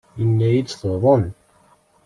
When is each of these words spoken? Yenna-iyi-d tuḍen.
Yenna-iyi-d 0.19 0.69
tuḍen. 0.81 1.23